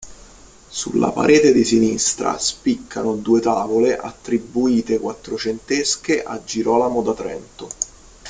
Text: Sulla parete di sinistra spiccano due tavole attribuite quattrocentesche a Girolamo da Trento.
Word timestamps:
Sulla 0.67 1.11
parete 1.11 1.53
di 1.53 1.63
sinistra 1.63 2.35
spiccano 2.39 3.17
due 3.17 3.39
tavole 3.39 3.99
attribuite 3.99 4.97
quattrocentesche 4.97 6.23
a 6.23 6.41
Girolamo 6.43 7.03
da 7.03 7.13
Trento. 7.13 7.69